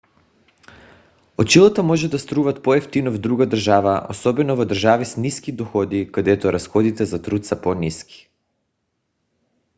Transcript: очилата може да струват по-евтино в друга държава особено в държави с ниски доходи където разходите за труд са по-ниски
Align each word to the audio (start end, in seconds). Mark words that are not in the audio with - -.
очилата 1.37 1.83
може 1.83 2.09
да 2.09 2.19
струват 2.19 2.63
по-евтино 2.63 3.11
в 3.11 3.19
друга 3.19 3.47
държава 3.49 4.07
особено 4.09 4.55
в 4.55 4.65
държави 4.65 5.05
с 5.05 5.17
ниски 5.17 5.51
доходи 5.51 6.11
където 6.11 6.53
разходите 6.53 7.05
за 7.05 7.21
труд 7.21 7.45
са 7.45 7.61
по-ниски 7.61 8.29